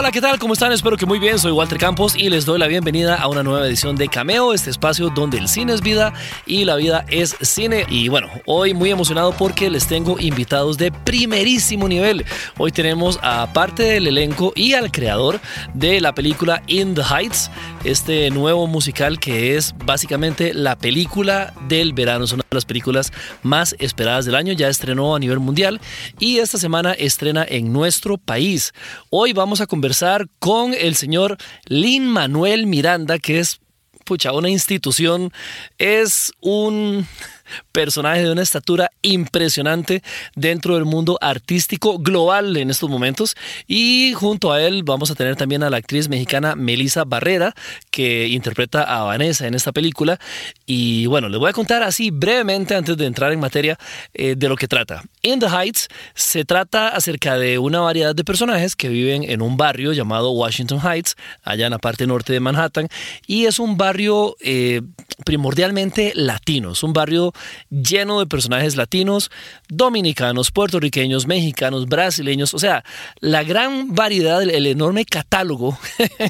Hola, 0.00 0.12
¿qué 0.12 0.22
tal? 0.22 0.38
¿Cómo 0.38 0.54
están? 0.54 0.72
Espero 0.72 0.96
que 0.96 1.04
muy 1.04 1.18
bien. 1.18 1.38
Soy 1.38 1.52
Walter 1.52 1.76
Campos 1.76 2.16
y 2.16 2.30
les 2.30 2.46
doy 2.46 2.58
la 2.58 2.68
bienvenida 2.68 3.16
a 3.16 3.28
una 3.28 3.42
nueva 3.42 3.66
edición 3.66 3.96
de 3.96 4.08
Cameo, 4.08 4.54
este 4.54 4.70
espacio 4.70 5.10
donde 5.10 5.36
el 5.36 5.46
cine 5.46 5.74
es 5.74 5.82
vida 5.82 6.14
y 6.46 6.64
la 6.64 6.76
vida 6.76 7.04
es 7.10 7.36
cine. 7.42 7.84
Y 7.90 8.08
bueno, 8.08 8.28
hoy 8.46 8.72
muy 8.72 8.90
emocionado 8.90 9.32
porque 9.32 9.68
les 9.68 9.86
tengo 9.86 10.18
invitados 10.18 10.78
de 10.78 10.90
primerísimo 10.90 11.86
nivel. 11.86 12.24
Hoy 12.56 12.72
tenemos 12.72 13.18
a 13.20 13.52
parte 13.52 13.82
del 13.82 14.06
elenco 14.06 14.54
y 14.56 14.72
al 14.72 14.90
creador 14.90 15.38
de 15.74 16.00
la 16.00 16.14
película 16.14 16.62
In 16.66 16.94
the 16.94 17.02
Heights, 17.02 17.50
este 17.84 18.30
nuevo 18.30 18.66
musical 18.66 19.20
que 19.20 19.58
es 19.58 19.74
básicamente 19.84 20.54
la 20.54 20.78
película 20.78 21.52
del 21.68 21.92
verano. 21.92 22.24
Es 22.24 22.32
una 22.32 22.42
de 22.50 22.54
las 22.54 22.64
películas 22.64 23.12
más 23.42 23.76
esperadas 23.78 24.24
del 24.24 24.34
año. 24.34 24.54
Ya 24.54 24.68
estrenó 24.68 25.14
a 25.14 25.18
nivel 25.18 25.40
mundial 25.40 25.78
y 26.18 26.38
esta 26.38 26.56
semana 26.56 26.94
estrena 26.94 27.44
en 27.46 27.70
nuestro 27.70 28.16
país. 28.16 28.72
Hoy 29.10 29.34
vamos 29.34 29.60
a 29.60 29.66
conversar 29.66 29.89
con 30.38 30.74
el 30.74 30.94
señor 30.94 31.36
Lin 31.66 32.06
Manuel 32.06 32.66
Miranda, 32.66 33.18
que 33.18 33.40
es 33.40 33.60
pucha, 34.04 34.32
una 34.32 34.48
institución, 34.48 35.32
es 35.78 36.32
un 36.40 37.06
personaje 37.72 38.22
de 38.22 38.32
una 38.32 38.42
estatura 38.42 38.90
impresionante 39.02 40.02
dentro 40.34 40.74
del 40.74 40.84
mundo 40.84 41.18
artístico 41.20 41.98
global 41.98 42.56
en 42.56 42.70
estos 42.70 42.90
momentos. 42.90 43.36
Y 43.66 44.12
junto 44.14 44.52
a 44.52 44.62
él 44.62 44.82
vamos 44.82 45.10
a 45.10 45.14
tener 45.14 45.36
también 45.36 45.62
a 45.62 45.70
la 45.70 45.76
actriz 45.76 46.08
mexicana 46.08 46.54
Melissa 46.56 47.04
Barrera, 47.04 47.54
que 47.90 48.28
interpreta 48.28 48.82
a 48.82 49.04
Vanessa 49.04 49.46
en 49.46 49.54
esta 49.54 49.72
película. 49.72 50.18
Y 50.66 51.06
bueno, 51.06 51.28
les 51.28 51.38
voy 51.38 51.50
a 51.50 51.52
contar 51.52 51.82
así 51.82 52.10
brevemente 52.10 52.74
antes 52.74 52.96
de 52.96 53.06
entrar 53.06 53.32
en 53.32 53.40
materia 53.40 53.78
eh, 54.14 54.34
de 54.36 54.48
lo 54.48 54.56
que 54.56 54.68
trata. 54.68 55.02
In 55.22 55.38
the 55.38 55.46
Heights 55.46 55.88
se 56.14 56.44
trata 56.44 56.88
acerca 56.88 57.36
de 57.36 57.58
una 57.58 57.80
variedad 57.80 58.14
de 58.14 58.24
personajes 58.24 58.76
que 58.76 58.88
viven 58.88 59.24
en 59.24 59.42
un 59.42 59.56
barrio 59.56 59.92
llamado 59.92 60.30
Washington 60.30 60.80
Heights, 60.80 61.16
allá 61.42 61.66
en 61.66 61.72
la 61.72 61.78
parte 61.78 62.06
norte 62.06 62.32
de 62.32 62.40
Manhattan, 62.40 62.88
y 63.26 63.46
es 63.46 63.58
un 63.58 63.76
barrio 63.76 64.36
eh, 64.40 64.82
primordialmente 65.24 66.12
latino, 66.14 66.72
es 66.72 66.82
un 66.82 66.92
barrio 66.92 67.32
lleno 67.70 68.20
de 68.20 68.26
personajes 68.26 68.76
latinos, 68.76 69.30
dominicanos, 69.68 70.50
puertorriqueños, 70.50 71.26
mexicanos, 71.26 71.86
brasileños, 71.86 72.54
o 72.54 72.58
sea, 72.58 72.84
la 73.20 73.42
gran 73.42 73.94
variedad, 73.94 74.42
el, 74.42 74.66
enorme 74.66 75.04
catálogo 75.04 75.78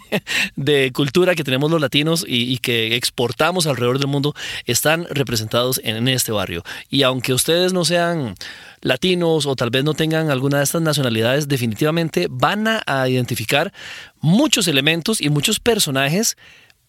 de 0.57 0.93
cultura 0.93 1.35
que 1.35 1.45
tenemos 1.45 1.71
los 1.71 1.81
latinos 1.81 2.25
y, 2.27 2.59
que 2.59 2.97
exportamos 2.97 3.67
alrededor 3.67 3.99
del 3.99 4.09
mundo 4.09 4.35
están 4.67 5.07
representados 5.11 5.81
en, 5.85 6.09
este 6.09 6.33
barrio. 6.33 6.63
Y 6.89 7.03
aunque 7.03 7.33
ustedes 7.33 7.73
no 7.73 7.85
sean 7.85 8.35
latinos 8.81 9.47
o 9.47 9.57
tal 9.57 9.71
vez 9.71 9.85
no 9.85 9.95
tengan 9.95 10.31
alguna 10.31 10.59
de 10.59 10.65
estas 10.65 10.83
nacionalidades, 10.83 11.49
definitivamente 11.49 12.27
van 12.31 12.67
a 12.67 13.09
identificar 13.09 13.73
muchos 14.21 14.69
elementos 14.69 15.21
y 15.21 15.29
muchos 15.29 15.61
personajes 15.61 16.37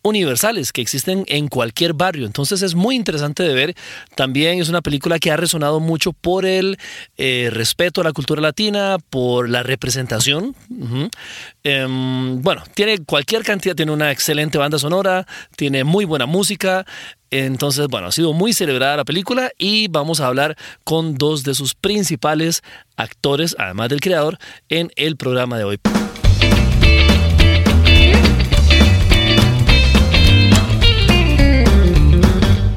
universales 0.04 0.72
que 0.72 0.82
existen 0.82 1.24
en 1.28 1.48
cualquier 1.48 1.94
barrio. 1.94 2.26
Entonces 2.26 2.62
es 2.62 2.76
muy 2.76 2.96
interesante 2.96 3.44
de 3.44 3.54
ver. 3.54 3.76
También 4.16 4.60
es 4.60 4.70
una 4.70 4.82
película 4.82 5.20
que 5.20 5.32
ha 5.32 5.38
resonado 5.38 5.80
mucho 5.80 6.14
por 6.14 6.46
el 6.46 6.78
eh, 7.18 7.50
respeto 7.52 8.02
a 8.02 8.04
la 8.04 8.14
cultura 8.14 8.42
latina, 8.42 8.98
por 9.10 9.50
la 9.50 9.64
representación. 9.64 10.56
Em, 11.64 12.42
bueno, 12.42 12.64
tiene 12.74 13.00
cualquier 13.00 13.44
cantidad, 13.44 13.76
tiene 13.76 13.92
una 13.92 14.12
excelente 14.12 14.58
banda 14.58 14.80
sonora, 14.80 15.26
tiene 15.56 15.84
muy 15.84 16.06
buena 16.06 16.26
música. 16.26 16.86
Entonces, 17.30 17.88
bueno, 17.88 18.08
ha 18.08 18.12
sido 18.12 18.34
muy 18.34 18.52
celebrada 18.52 18.98
la 18.98 19.06
película 19.06 19.52
y 19.58 19.88
vamos 19.88 20.20
a 20.20 20.28
hablar 20.28 20.58
con 20.84 21.16
dos 21.16 21.44
de 21.44 21.54
sus 21.54 21.76
principales 21.76 22.62
actores, 22.98 23.56
además 23.58 23.90
del 23.90 24.02
creador, 24.02 24.38
en 24.68 24.92
el 24.98 25.16
programa 25.16 25.58
de 25.58 25.64
hoy. 25.64 25.80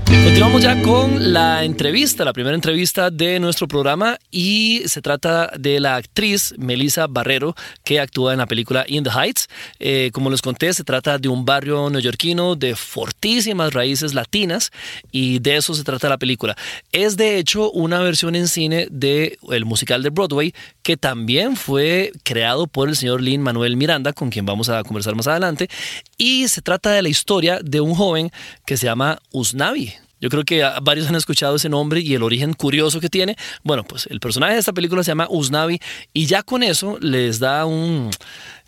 Thank 0.07 0.19
you. 0.19 0.24
Continuamos 0.35 0.63
ya 0.65 0.83
con 0.83 1.33
la 1.33 1.63
entrevista, 1.63 2.25
la 2.25 2.33
primera 2.33 2.57
entrevista 2.57 3.09
de 3.09 3.39
nuestro 3.39 3.69
programa 3.69 4.19
y 4.33 4.83
se 4.87 5.01
trata 5.01 5.53
de 5.57 5.79
la 5.79 5.95
actriz 5.95 6.57
Melissa 6.59 7.07
Barrero 7.07 7.55
que 7.85 8.01
actúa 8.01 8.33
en 8.33 8.39
la 8.39 8.47
película 8.47 8.85
In 8.89 9.05
the 9.05 9.11
Heights. 9.11 9.49
Eh, 9.79 10.11
como 10.13 10.31
les 10.31 10.43
conté, 10.43 10.75
se 10.75 10.83
trata 10.83 11.19
de 11.19 11.29
un 11.29 11.45
barrio 11.45 11.89
neoyorquino 11.89 12.57
de 12.57 12.75
fortísimas 12.75 13.73
raíces 13.73 14.13
latinas 14.13 14.73
y 15.13 15.39
de 15.39 15.55
eso 15.55 15.73
se 15.73 15.85
trata 15.85 16.09
la 16.09 16.19
película. 16.19 16.57
Es 16.91 17.17
de 17.17 17.39
hecho 17.39 17.71
una 17.71 18.01
versión 18.01 18.35
en 18.35 18.49
cine 18.49 18.89
del 18.91 19.39
el 19.53 19.65
musical 19.65 20.03
de 20.03 20.11
Broadway 20.11 20.53
que 20.83 20.97
también 20.97 21.55
fue 21.57 22.11
creado 22.25 22.67
por 22.67 22.89
el 22.89 22.97
señor 22.97 23.21
Lin 23.21 23.41
Manuel 23.41 23.77
Miranda, 23.77 24.13
con 24.13 24.31
quien 24.31 24.47
vamos 24.47 24.69
a 24.69 24.83
conversar 24.83 25.15
más 25.15 25.29
adelante, 25.29 25.71
y 26.19 26.49
se 26.49 26.61
trata 26.61 26.91
de 26.91 27.03
la 27.03 27.09
historia 27.09 27.61
de 27.63 27.81
un 27.81 27.95
joven 27.95 28.33
que 28.67 28.77
se 28.77 28.87
llama 28.87 29.21
Usnavi. 29.31 29.95
Yo 30.25 30.31
creo 30.31 30.45
que 30.45 30.67
varios 30.81 31.07
han 31.07 31.17
escuchado 31.17 31.57
ese 31.57 31.69
nombre 31.69 32.01
y 32.01 32.15
el 32.15 32.23
origen 32.23 32.55
curioso 32.55 32.99
que 32.99 33.11
tiene. 33.11 33.37
Bueno, 33.63 33.85
pues 33.85 34.07
el 34.07 34.21
personaje 34.21 34.55
de 34.55 34.61
esta 34.61 34.73
película 34.73 35.05
se 35.05 35.11
llama 35.11 35.27
Usnavi 35.29 35.79
y 36.15 36.25
ya 36.25 36.43
con 36.43 36.63
eso 36.63 36.97
les 36.99 37.41
da 37.41 37.67
un 37.67 38.09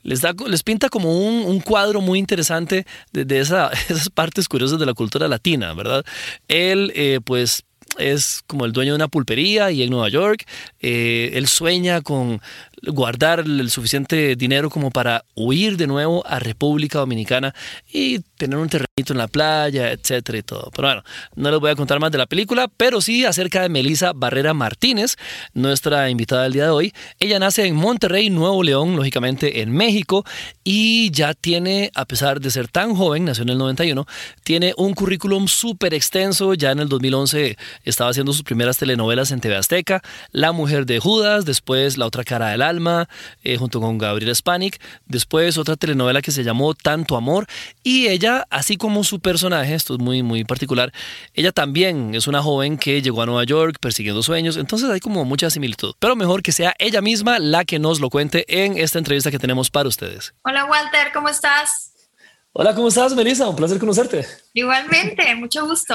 les, 0.03 0.21
da, 0.21 0.35
les 0.47 0.63
pinta 0.63 0.91
como 0.91 1.19
un, 1.19 1.61
cuadro 1.61 2.03
muy 2.03 2.19
interesante 2.19 2.85
de, 3.11 3.39
esas 3.41 4.11
partes 4.11 4.49
curiosas 4.49 4.79
de 4.79 4.85
la 4.85 4.93
cultura 4.93 5.29
latina, 5.29 5.73
¿verdad? 5.73 6.05
Él, 6.47 6.93
eh, 6.95 7.21
pues, 7.25 7.65
es 7.97 8.43
como 8.47 8.67
el 8.67 8.73
dueño 8.73 8.93
de 8.93 8.97
una 8.97 9.09
pulpería 9.09 9.71
y 9.71 9.83
en 9.83 9.89
Nueva 9.89 10.11
York. 10.11 10.45
Eh, 10.81 11.31
él 11.33 11.47
sueña 11.47 12.03
con 12.03 12.43
guardar 12.83 13.41
el 13.41 13.71
suficiente 13.71 14.37
dinero 14.37 14.71
como 14.71 14.91
para 14.91 15.25
huir 15.35 15.77
de 15.77 15.87
nuevo 15.87 16.27
a 16.27 16.39
República 16.39 16.99
Dominicana 16.99 17.55
y 17.93 18.21
tener 18.37 18.59
un 18.59 18.69
terrenito 18.69 19.13
en 19.13 19.19
la 19.19 19.29
playa, 19.29 19.91
etcétera 19.93 20.39
y 20.39 20.43
todo. 20.43 20.71
Pero 20.75 20.89
bueno, 20.89 21.03
no 21.35 21.51
les 21.51 21.61
voy 21.61 21.71
a 21.71 21.77
contar 21.77 22.01
más 22.01 22.13
de 22.13 22.19
la 22.19 22.27
película, 22.27 22.69
pero 22.77 23.01
sí 23.01 23.25
acerca 23.25 23.63
de 23.63 23.69
Melissa 23.69 24.13
Barrera 24.15 24.55
Martínez, 24.55 25.17
nuestra 25.55 26.11
invitada 26.11 26.45
del 26.45 26.53
día 26.53 26.65
de 26.65 26.71
hoy. 26.71 26.93
Ella 27.19 27.39
nace 27.39 27.67
en 27.67 27.75
Monterrey, 27.75 28.31
Nuevo 28.31 28.63
León, 28.63 28.97
lógicamente 28.97 29.63
en 29.63 29.73
México, 29.73 30.25
y 30.65 31.11
ya 31.11 31.35
tiene, 31.35 31.91
a 31.95 32.05
pesar 32.05 32.41
de 32.41 32.51
ser 32.51 32.69
tan 32.69 32.95
joven, 32.95 33.25
nació 33.25 33.43
en 33.43 33.51
el 33.51 33.59
91, 33.59 34.07
tiene 34.45 34.75
un 34.77 34.95
currículum 34.95 35.49
súper 35.49 35.95
extenso. 35.95 36.55
Ya 36.55 36.73
en 36.73 36.81
el 36.81 36.89
2011 36.89 37.57
estaba 37.85 38.11
haciendo 38.11 38.33
sus 38.33 38.43
primeras 38.43 38.77
telenovelas 38.77 39.31
en 39.31 39.41
TV 39.41 39.57
Azteca, 39.57 40.03
La 40.33 40.53
Mujer 40.53 40.87
de 40.87 40.99
Judas, 40.99 41.45
después 41.45 41.97
La 41.97 42.07
Otra 42.07 42.25
Cara 42.25 42.49
del 42.49 42.63
Alma, 42.69 43.09
eh, 43.43 43.57
junto 43.57 43.81
con 43.81 43.99
Gabriel 43.99 44.35
Spanik, 44.35 44.81
después 45.07 45.59
otra 45.59 45.77
telenovela 45.77 46.23
que 46.23 46.31
se 46.31 46.45
llamó 46.45 46.75
Tanto 46.75 47.17
Amor, 47.17 47.47
y 47.83 48.09
ella, 48.09 48.47
así 48.51 48.77
como 48.77 49.05
su 49.05 49.21
personaje, 49.21 49.75
esto 49.75 49.95
es 49.95 50.01
muy, 50.01 50.23
muy 50.23 50.45
particular, 50.45 50.93
ella 51.35 51.53
también 51.53 52.15
es 52.15 52.27
una 52.27 52.43
joven 52.43 52.79
que 52.79 53.03
llegó 53.03 53.23
a 53.23 53.27
Nueva 53.27 53.45
York 53.45 53.79
persiguiendo 53.81 54.23
sueños, 54.23 54.57
entonces 54.57 54.91
hay 54.91 55.01
como 55.01 55.25
mucha 55.25 55.51
similitud, 55.51 55.95
pero 55.99 56.17
mejor 56.17 56.43
que 56.43 56.53
sea 56.53 56.75
ella 56.79 57.01
misma 57.01 57.39
la 57.39 57.65
que 57.65 57.79
nos 57.79 58.01
lo 58.01 58.11
cuente 58.11 58.45
en 58.49 58.79
esta 58.79 58.99
entrevista 58.99 59.31
que 59.31 59.39
tenemos 59.39 59.71
para 59.71 59.89
ustedes. 59.89 60.35
Hola 60.45 60.65
Walter, 60.65 61.13
¿cómo 61.13 61.29
estás? 61.29 61.93
Hola, 62.53 62.75
¿cómo 62.75 62.89
estás, 62.89 63.15
Melissa? 63.15 63.49
Un 63.49 63.57
placer 63.57 63.79
conocerte. 63.79 64.27
Igualmente, 64.55 65.35
mucho 65.35 65.67
gusto. 65.67 65.95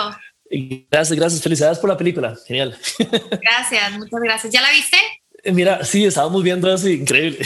Gracias, 0.91 1.17
gracias. 1.17 1.41
Felicidades 1.41 1.79
por 1.79 1.89
la 1.89 1.97
película. 1.97 2.37
Genial. 2.45 2.77
Gracias, 3.41 3.91
muchas 3.93 4.19
gracias. 4.21 4.53
¿Ya 4.53 4.61
la 4.61 4.69
viste? 4.69 4.97
Eh, 5.43 5.51
mira, 5.51 5.83
sí, 5.83 6.05
estábamos 6.05 6.43
viendo 6.43 6.71
eso, 6.71 6.87
increíble. 6.87 7.39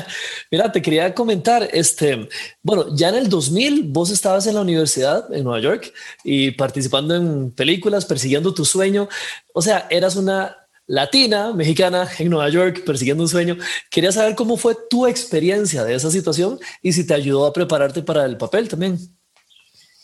Mira, 0.50 0.70
te 0.70 0.80
quería 0.80 1.14
comentar, 1.14 1.68
este, 1.72 2.28
bueno, 2.62 2.94
ya 2.94 3.08
en 3.08 3.16
el 3.16 3.28
2000 3.28 3.84
vos 3.88 4.10
estabas 4.10 4.46
en 4.46 4.54
la 4.54 4.60
universidad 4.60 5.32
en 5.34 5.44
Nueva 5.44 5.60
York 5.60 5.92
y 6.22 6.52
participando 6.52 7.14
en 7.14 7.50
películas, 7.50 8.04
persiguiendo 8.04 8.54
tu 8.54 8.64
sueño. 8.64 9.08
O 9.52 9.62
sea, 9.62 9.88
eras 9.90 10.16
una 10.16 10.56
latina, 10.86 11.52
mexicana 11.52 12.08
en 12.18 12.30
Nueva 12.30 12.48
York, 12.50 12.84
persiguiendo 12.84 13.24
un 13.24 13.28
sueño. 13.28 13.56
Quería 13.90 14.12
saber 14.12 14.34
cómo 14.34 14.56
fue 14.56 14.76
tu 14.88 15.06
experiencia 15.06 15.84
de 15.84 15.94
esa 15.94 16.10
situación 16.10 16.58
y 16.82 16.92
si 16.92 17.06
te 17.06 17.14
ayudó 17.14 17.46
a 17.46 17.52
prepararte 17.52 18.02
para 18.02 18.24
el 18.26 18.36
papel 18.36 18.68
también. 18.68 18.98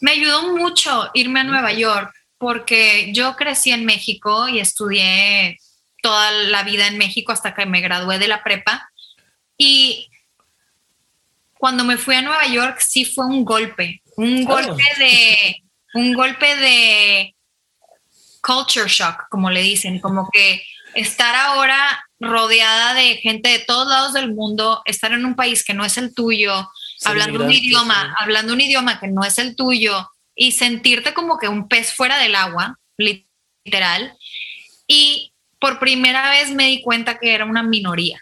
Me 0.01 0.13
ayudó 0.13 0.57
mucho 0.57 1.11
irme 1.15 1.41
a 1.41 1.45
Nueva 1.45 1.73
York 1.73 2.13
porque 2.39 3.13
yo 3.13 3.35
crecí 3.37 3.71
en 3.71 3.85
México 3.85 4.49
y 4.49 4.61
estudié 4.61 5.59
toda 6.03 6.31
la 6.31 6.63
vida 6.63 6.87
en 6.87 6.99
México 6.99 7.33
hasta 7.33 7.55
que 7.55 7.67
me 7.67 7.81
gradué 7.81 8.19
de 8.19 8.29
la 8.29 8.43
prepa. 8.43 8.91
Y 9.57 10.09
cuando 11.59 11.85
me 11.85 11.97
fui 11.97 12.15
a 12.15 12.23
Nueva 12.23 12.47
York 12.47 12.79
sí 12.81 13.05
fue 13.05 13.27
un 13.27 13.45
golpe, 13.45 14.03
un 14.17 14.45
ah. 14.47 14.53
golpe 14.53 14.85
de, 14.99 15.63
un 15.95 16.13
golpe 16.15 16.57
de 16.57 17.35
culture 18.43 18.89
shock, 18.89 19.29
como 19.31 19.51
le 19.51 19.63
dicen, 19.63 19.99
como 20.01 20.29
que 20.31 20.63
estar 20.95 21.35
ahora 21.35 22.05
rodeada 22.21 22.95
de 22.95 23.17
gente 23.17 23.51
de 23.51 23.59
todos 23.59 23.89
lados 23.89 24.13
del 24.13 24.33
mundo, 24.33 24.83
estar 24.85 25.13
en 25.13 25.25
un 25.25 25.35
país 25.35 25.65
que 25.65 25.75
no 25.75 25.85
es 25.85 25.99
el 25.99 26.15
tuyo, 26.15 26.71
hablando 27.05 27.45
un 27.45 27.53
idioma, 27.53 28.15
hablando 28.19 28.53
un 28.53 28.61
idioma 28.61 28.99
que 28.99 29.09
no 29.09 29.25
es 29.25 29.39
el 29.39 29.57
tuyo 29.57 30.11
y 30.35 30.53
sentirte 30.53 31.15
como 31.15 31.39
que 31.39 31.49
un 31.49 31.69
pez 31.69 31.93
fuera 31.93 32.19
del 32.19 32.35
agua, 32.35 32.79
literal. 32.97 34.17
Y 34.87 35.33
por 35.59 35.79
primera 35.79 36.31
vez 36.31 36.51
me 36.51 36.67
di 36.67 36.83
cuenta 36.83 37.19
que 37.19 37.35
era 37.35 37.45
una 37.45 37.63
minoría. 37.63 38.21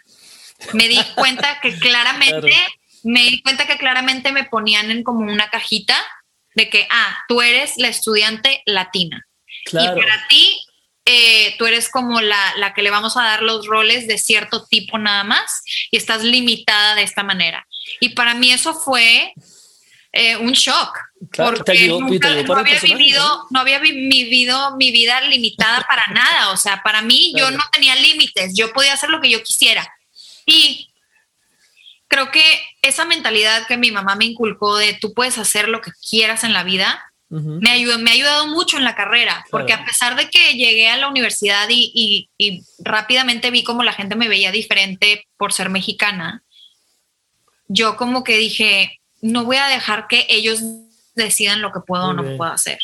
Me 0.73 0.87
di 0.87 0.99
cuenta 1.15 1.59
que 1.61 1.73
claramente, 1.79 2.55
me 3.03 3.23
di 3.23 3.41
cuenta 3.41 3.67
que 3.67 3.77
claramente 3.77 4.31
me 4.31 4.45
ponían 4.45 4.91
en 4.91 5.03
como 5.03 5.31
una 5.31 5.49
cajita 5.49 5.95
de 6.55 6.69
que, 6.69 6.87
ah, 6.89 7.17
tú 7.27 7.41
eres 7.41 7.73
la 7.77 7.89
estudiante 7.89 8.61
latina. 8.65 9.25
Y 9.67 9.75
para 9.75 10.27
ti, 10.29 10.57
eh, 11.05 11.55
tú 11.57 11.65
eres 11.65 11.89
como 11.89 12.21
la, 12.21 12.53
la, 12.57 12.73
que 12.73 12.81
le 12.81 12.91
vamos 12.91 13.17
a 13.17 13.23
dar 13.23 13.43
los 13.43 13.67
roles 13.67 14.07
de 14.07 14.17
cierto 14.17 14.65
tipo 14.65 14.97
nada 14.97 15.23
más 15.23 15.63
y 15.91 15.97
estás 15.97 16.23
limitada 16.23 16.95
de 16.95 17.03
esta 17.03 17.23
manera. 17.23 17.67
Y 17.99 18.09
para 18.09 18.33
mí 18.33 18.51
eso 18.51 18.73
fue 18.73 19.33
eh, 20.15 20.37
un 20.37 20.53
shock. 20.53 20.97
porque 21.35 21.87
nunca, 21.89 22.29
no, 22.43 22.55
había 22.55 22.79
vivido, 22.79 23.47
no 23.49 23.59
había 23.59 23.79
vivido 23.79 24.77
mi 24.77 24.91
vida 24.91 25.19
limitada 25.21 25.85
para 25.87 26.07
nada. 26.13 26.51
O 26.51 26.57
sea, 26.57 26.81
para 26.83 27.01
mí 27.01 27.33
yo 27.37 27.51
no 27.51 27.63
tenía 27.73 27.95
límites, 27.97 28.53
yo 28.55 28.71
podía 28.71 28.93
hacer 28.93 29.09
lo 29.09 29.19
que 29.19 29.29
yo 29.29 29.43
quisiera. 29.43 29.85
Y 30.45 30.93
creo 32.07 32.31
que 32.31 32.43
esa 32.81 33.03
mentalidad 33.03 33.67
que 33.67 33.75
mi 33.75 33.91
mamá 33.91 34.15
me 34.15 34.25
inculcó 34.25 34.77
de 34.77 34.93
tú 34.93 35.13
puedes 35.13 35.37
hacer 35.37 35.67
lo 35.67 35.81
que 35.81 35.91
quieras 36.09 36.45
en 36.45 36.53
la 36.53 36.63
vida, 36.63 37.03
me, 37.27 37.71
ayudó, 37.71 37.99
me 37.99 38.11
ha 38.11 38.13
ayudado 38.13 38.47
mucho 38.47 38.77
en 38.77 38.85
la 38.85 38.95
carrera, 38.95 39.45
porque 39.51 39.73
a 39.73 39.83
pesar 39.83 40.15
de 40.15 40.29
que 40.29 40.53
llegué 40.53 40.87
a 40.87 40.95
la 40.95 41.09
universidad 41.09 41.67
y, 41.69 42.29
y, 42.37 42.63
rápidamente 42.79 43.51
vi 43.51 43.63
como 43.63 43.83
la 43.83 43.91
gente 43.91 44.15
me 44.15 44.29
veía 44.29 44.51
diferente 44.51 45.27
por 45.35 45.51
ser 45.51 45.69
mexicana, 45.69 46.43
yo 47.67 47.97
como 47.97 48.23
que 48.23 48.37
dije, 48.37 49.01
no 49.21 49.45
voy 49.45 49.57
a 49.57 49.67
dejar 49.67 50.07
que 50.07 50.25
ellos 50.29 50.61
decidan 51.15 51.61
lo 51.61 51.71
que 51.71 51.79
puedo 51.79 52.09
o 52.09 52.13
no 52.13 52.37
puedo 52.37 52.51
hacer. 52.51 52.79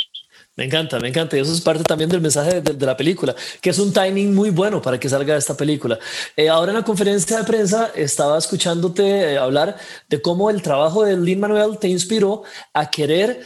Me 0.56 0.66
encanta, 0.66 1.00
me 1.00 1.08
encanta. 1.08 1.38
Y 1.38 1.40
eso 1.40 1.54
es 1.54 1.62
parte 1.62 1.84
también 1.84 2.10
del 2.10 2.22
mensaje 2.22 2.62
de, 2.62 2.86
la 2.86 2.98
película, 2.98 3.34
que 3.62 3.70
es 3.70 3.80
un 3.80 3.94
timing 3.94 4.34
muy 4.36 4.50
bueno 4.50 4.82
para 4.82 5.00
que 5.00 5.08
salga 5.08 5.38
esta 5.38 5.56
película. 5.56 5.98
Eh, 6.36 6.50
ahora 6.50 6.72
en 6.72 6.78
la 6.78 6.84
conferencia 6.84 7.38
de 7.38 7.44
prensa 7.46 7.92
estaba 7.96 8.38
escuchándote 8.38 9.34
eh, 9.34 9.38
hablar 9.38 9.78
de 10.10 10.22
cómo 10.22 10.50
el 10.50 10.62
trabajo 10.62 11.06
de 11.06 11.18
Lin 11.18 11.40
Manuel 11.40 11.78
te 11.80 11.88
inspiró 11.88 12.44
a 12.74 12.90
querer 12.90 13.42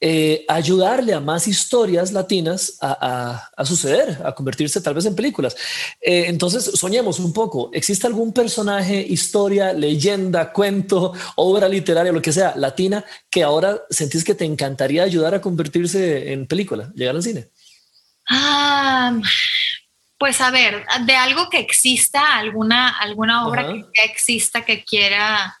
eh, 0.00 0.44
ayudarle 0.46 1.12
a 1.12 1.18
más 1.18 1.48
historias 1.48 2.12
latinas 2.12 2.78
a, 2.80 3.64
suceder, 3.64 4.20
a 4.24 4.32
convertirse 4.32 4.80
tal 4.80 4.94
vez 4.94 5.06
en 5.06 5.16
películas. 5.16 5.56
Eh, 6.00 6.26
entonces, 6.28 6.70
soñemos 6.74 7.18
un 7.18 7.32
poco. 7.32 7.70
¿Existe 7.72 8.06
algún 8.06 8.32
personaje, 8.32 9.00
historia, 9.00 9.72
leyenda, 9.72 10.52
cuento, 10.52 11.12
obra 11.34 11.68
literaria, 11.68 12.12
lo 12.12 12.22
que 12.22 12.32
sea, 12.32 12.54
latina, 12.54 13.04
que 13.28 13.42
ahora 13.42 13.82
sentís 13.90 14.22
que 14.22 14.36
te 14.36 14.44
encantaría 14.44 15.02
ayudar 15.02 15.34
a 15.34 15.40
convertirse 15.40 16.32
en 16.32 16.46
película, 16.46 16.92
llegar 16.94 17.16
al 17.16 17.22
cine? 17.24 17.48
Ah, 18.30 19.18
pues 20.16 20.40
a 20.40 20.52
ver, 20.52 20.84
de 21.06 21.16
algo 21.16 21.50
que 21.50 21.58
exista, 21.58 22.36
alguna, 22.36 22.88
alguna 22.98 23.48
obra 23.48 23.66
que 23.92 24.04
exista 24.04 24.64
que 24.64 24.84
quiera 24.84 25.57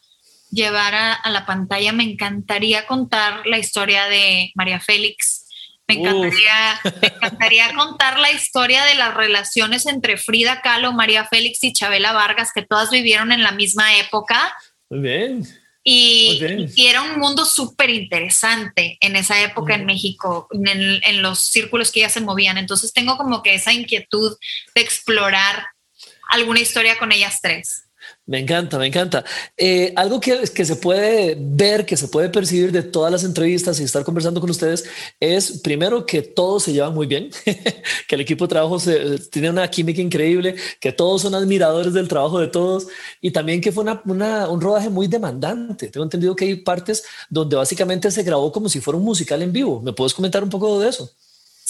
llevar 0.50 0.94
a, 0.94 1.30
la 1.30 1.46
pantalla. 1.46 1.92
Me 1.92 2.04
encantaría 2.04 2.86
contar 2.86 3.46
la 3.46 3.58
historia 3.58 4.06
de 4.06 4.52
María 4.54 4.80
Félix. 4.80 5.46
Me 5.86 5.94
encantaría, 5.94 6.80
me 7.00 7.08
encantaría 7.08 7.74
contar 7.74 8.18
la 8.18 8.30
historia 8.30 8.84
de 8.84 8.94
las 8.94 9.14
relaciones 9.14 9.86
entre 9.86 10.16
Frida 10.18 10.60
Kahlo, 10.60 10.92
María 10.92 11.24
Félix 11.24 11.64
y 11.64 11.72
Chabela 11.72 12.12
Vargas, 12.12 12.52
que 12.54 12.62
todas 12.62 12.90
vivieron 12.90 13.32
en 13.32 13.42
la 13.42 13.52
misma 13.52 13.96
época. 13.96 14.54
Muy 14.90 15.00
bien. 15.00 15.46
Y, 15.84 16.70
era 16.76 17.00
un 17.00 17.18
mundo 17.18 17.46
súper 17.46 17.88
interesante 17.88 18.98
en 19.00 19.16
esa 19.16 19.40
época 19.42 19.74
en 19.74 19.86
México, 19.86 20.46
en, 20.50 20.68
en, 21.02 21.22
los 21.22 21.38
círculos 21.38 21.90
que 21.90 22.00
ya 22.00 22.10
se 22.10 22.20
movían. 22.20 22.58
Entonces 22.58 22.92
tengo 22.92 23.16
como 23.16 23.42
que 23.42 23.54
esa 23.54 23.72
inquietud 23.72 24.36
de 24.74 24.82
explorar 24.82 25.68
alguna 26.28 26.60
historia 26.60 26.98
con 26.98 27.10
ellas 27.10 27.40
tres. 27.40 27.87
Me 28.28 28.38
encanta, 28.38 28.78
me 28.78 28.86
encanta. 28.86 29.24
Eh, 29.56 29.94
algo 29.96 30.20
que, 30.20 30.46
se 30.46 30.76
puede 30.76 31.34
ver, 31.40 31.86
que 31.86 31.96
se 31.96 32.08
puede 32.08 32.28
percibir 32.28 32.72
de 32.72 32.82
todas 32.82 33.10
las 33.10 33.24
entrevistas 33.24 33.80
y 33.80 33.84
estar 33.84 34.04
conversando 34.04 34.38
con 34.38 34.50
ustedes 34.50 34.84
es 35.18 35.60
primero 35.62 36.04
que 36.04 36.20
todos 36.20 36.64
se 36.64 36.74
llevan 36.74 36.92
muy 36.92 37.06
bien, 37.06 37.30
que 38.06 38.14
el 38.14 38.20
equipo 38.20 38.44
de 38.44 38.48
trabajo 38.50 38.76
tiene 39.30 39.48
una 39.48 39.66
química 39.70 40.02
increíble, 40.02 40.56
que 40.78 40.92
todos 40.92 41.22
son 41.22 41.34
admiradores 41.34 41.94
del 41.94 42.06
trabajo 42.06 42.38
de 42.38 42.48
todos 42.48 42.88
y 43.22 43.30
también 43.30 43.62
que 43.62 43.72
fue 43.72 43.82
una, 43.82 44.48
un 44.50 44.60
rodaje 44.60 44.90
muy 44.90 45.06
demandante. 45.06 45.88
Tengo 45.88 46.04
entendido 46.04 46.36
que 46.36 46.44
hay 46.44 46.56
partes 46.56 47.04
donde 47.30 47.56
básicamente 47.56 48.10
se 48.10 48.22
grabó 48.24 48.52
como 48.52 48.68
si 48.68 48.80
fuera 48.80 48.98
un 48.98 49.04
musical 49.04 49.40
en 49.40 49.52
vivo. 49.54 49.80
¿Me 49.80 49.94
puedes 49.94 50.12
comentar 50.12 50.44
un 50.44 50.50
poco 50.50 50.78
de 50.80 50.90
eso? 50.90 51.10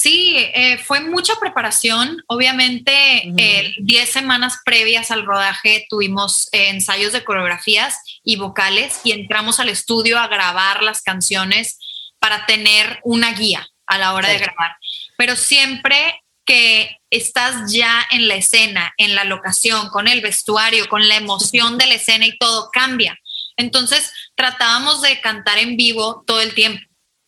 Sí, 0.01 0.37
eh, 0.37 0.79
fue 0.79 1.01
mucha 1.01 1.35
preparación. 1.41 2.23
Obviamente, 2.29 3.25
10 3.25 3.37
eh, 3.37 4.07
semanas 4.07 4.61
previas 4.65 5.11
al 5.11 5.27
rodaje 5.27 5.87
tuvimos 5.91 6.49
eh, 6.53 6.69
ensayos 6.69 7.13
de 7.13 7.25
coreografías 7.25 7.99
y 8.23 8.37
vocales 8.37 9.01
y 9.03 9.11
entramos 9.11 9.59
al 9.59 9.69
estudio 9.69 10.21
a 10.21 10.29
grabar 10.29 10.85
las 10.85 11.03
canciones 11.03 11.81
para 12.21 12.47
tener 12.47 13.01
una 13.03 13.33
guía 13.33 13.69
a 13.89 13.99
la 13.99 14.15
hora 14.15 14.29
de 14.29 14.39
grabar. 14.39 14.77
Pero 15.17 15.35
siempre 15.35 16.23
que 16.45 17.01
estás 17.11 17.73
ya 17.73 18.07
en 18.13 18.29
la 18.29 18.37
escena, 18.37 18.95
en 18.99 19.17
la 19.17 19.25
locación, 19.25 19.89
con 19.89 20.07
el 20.07 20.21
vestuario, 20.21 20.89
con 20.89 21.09
la 21.09 21.17
emoción 21.17 21.77
de 21.77 21.87
la 21.87 21.95
escena 21.95 22.25
y 22.25 22.39
todo 22.39 22.71
cambia. 22.73 23.19
Entonces 23.57 24.13
tratábamos 24.37 25.03
de 25.03 25.21
cantar 25.21 25.59
en 25.59 25.77
vivo 25.77 26.23
todo 26.25 26.41
el 26.41 26.55
tiempo, 26.55 26.87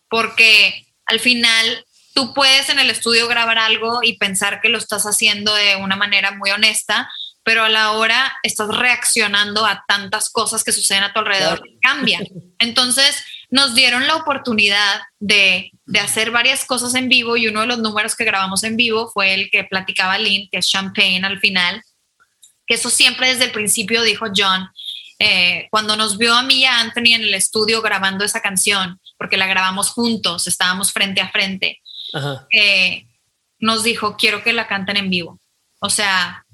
porque 0.09 0.87
al 1.07 1.19
final 1.19 1.85
tú 2.15 2.35
puedes 2.35 2.69
en 2.69 2.79
el 2.79 2.91
estudio 2.91 3.29
grabar 3.29 3.59
algo 3.59 4.01
y 4.03 4.19
pensar 4.19 4.61
que 4.61 4.69
lo 4.69 4.79
estás 4.79 5.05
haciendo 5.05 5.55
de 5.55 5.77
una 5.77 5.97
manera 5.97 6.33
muy 6.33 6.51
honesta, 6.51 7.11
pero 7.43 7.65
a 7.65 7.69
la 7.69 7.93
hora 7.93 8.33
estás 8.43 8.69
reaccionando 8.69 9.65
a 9.65 9.85
tantas 9.89 10.31
cosas 10.31 10.63
que 10.63 10.73
suceden 10.73 11.05
a 11.05 11.13
tu 11.13 11.21
alrededor 11.21 11.63
que 11.63 11.79
cambian. 11.81 12.25
Entonces 12.59 13.25
nos 13.51 13.75
dieron 13.75 14.07
la 14.07 14.17
oportunidad 14.17 15.01
de, 15.19 15.71
de, 15.87 16.01
hacer 16.01 16.31
varias 16.31 16.65
cosas 16.65 16.95
en 16.95 17.09
vivo 17.09 17.37
y 17.37 17.49
uno 17.49 17.63
de 17.63 17.67
los 17.67 17.79
números 17.79 18.15
que 18.15 18.25
grabamos 18.25 18.63
en 18.63 18.77
vivo 18.77 19.11
fue 19.13 19.35
el 19.35 19.51
que 19.51 19.65
platicaba 19.65 20.19
Lynn, 20.19 20.49
que 20.51 20.59
es 20.59 20.69
Champagne 20.69 21.25
al 21.25 21.41
final, 21.41 21.83
que 22.67 22.75
eso 22.75 22.91
siempre 22.91 23.29
desde 23.29 23.47
el 23.47 23.51
principio 23.51 24.03
dijo 24.03 24.27
John, 24.35 24.69
eh, 25.19 25.67
cuando 25.71 25.97
nos 25.97 26.17
vio 26.17 26.35
a 26.35 26.43
mí 26.43 26.61
y 26.61 26.65
a 26.65 26.81
Anthony 26.81 27.15
en 27.15 27.23
el 27.23 27.35
estudio 27.35 27.83
grabando 27.83 28.25
esa 28.25 28.41
canción, 28.41 29.01
porque 29.19 29.37
la 29.37 29.47
grabamos 29.47 29.91
juntos, 29.91 30.47
estábamos 30.47 30.93
frente 30.93 31.21
a 31.21 31.31
frente, 31.31 31.81
eh, 32.53 33.07
nos 33.59 33.83
dijo, 33.83 34.17
quiero 34.17 34.43
que 34.43 34.53
la 34.53 34.67
canten 34.67 34.97
en 34.97 35.11
vivo. 35.11 35.41
O 35.81 35.91
sea, 35.91 36.45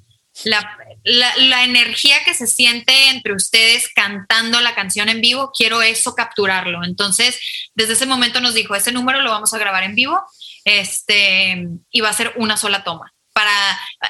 la, 0.44 0.78
la, 1.04 1.64
energía 1.64 2.16
que 2.24 2.34
se 2.34 2.46
siente 2.46 3.08
entre 3.08 3.32
ustedes 3.32 3.88
cantando 3.94 4.60
la 4.60 4.74
canción 4.74 5.08
en 5.08 5.20
vivo, 5.20 5.50
quiero 5.56 5.82
eso 5.82 6.14
capturarlo. 6.14 6.84
Entonces, 6.84 7.40
desde 7.74 7.94
ese 7.94 8.06
momento 8.06 8.40
nos 8.40 8.54
dijo, 8.54 8.74
ese 8.74 8.92
número 8.92 9.20
lo 9.22 9.30
vamos 9.30 9.54
a 9.54 9.58
grabar 9.58 9.84
en 9.84 9.94
vivo 9.94 10.20
este, 10.64 11.68
y 11.90 12.00
va 12.00 12.10
a 12.10 12.14
ser 12.14 12.34
una 12.36 12.56
sola 12.56 12.84
toma. 12.84 13.12
Para 13.36 13.52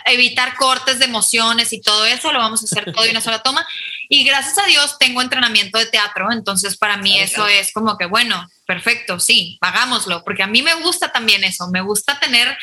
evitar 0.05 0.55
cortes 0.55 1.01
de 1.01 1.07
emociones 1.07 1.73
y 1.73 1.81
todo 1.81 2.07
eso, 2.07 2.33
lo 2.33 2.39
vamos 2.39 2.63
a 2.63 2.67
hacer 2.67 2.93
todo 2.93 3.05
en 3.05 3.11
una 3.11 3.21
sola 3.21 3.43
toma. 3.43 3.67
Y 4.09 4.23
gracias 4.23 4.57
a 4.59 4.67
Dios 4.67 4.99
tengo 5.01 5.21
entrenamiento 5.21 5.79
de 5.79 5.87
teatro, 5.87 6.31
entonces 6.31 6.77
para 6.77 6.97
mí 6.97 7.19
eso 7.19 7.45
es 7.49 7.73
como 7.73 7.99
que, 7.99 8.07
bueno, 8.07 8.49
perfecto, 8.65 9.19
sí, 9.19 9.59
hagámoslo, 9.61 10.23
porque 10.23 10.45
a 10.45 10.47
mí 10.47 10.63
me 10.63 10.75
gusta 10.75 11.11
también 11.11 11.43
eso, 11.43 11.69
me 11.73 11.81
gusta 11.81 12.21
tener 12.21 12.57